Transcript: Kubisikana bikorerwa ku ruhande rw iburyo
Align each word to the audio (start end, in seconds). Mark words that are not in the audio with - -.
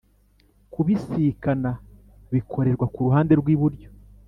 Kubisikana 0.73 1.69
bikorerwa 2.33 2.85
ku 2.93 2.99
ruhande 3.05 3.33
rw 3.39 3.47
iburyo 3.55 3.89